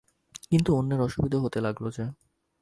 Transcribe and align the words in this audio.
কিন্তু 0.49 0.69
অন্যের 0.75 1.01
অসুবিধে 1.01 1.37
হতে 1.37 1.59
লাগল 1.61 1.85
যে। 1.89 2.05